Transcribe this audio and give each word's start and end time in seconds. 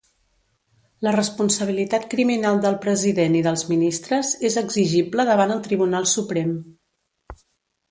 La 1.07 1.11
responsabilitat 1.15 2.07
criminal 2.13 2.57
del 2.63 2.79
President 2.87 3.37
i 3.39 3.43
dels 3.49 3.65
ministres 3.75 4.33
és 4.51 4.57
exigible 4.65 5.29
davant 5.31 5.57
el 5.59 5.63
Tribunal 5.69 6.11
Suprem. 6.17 6.57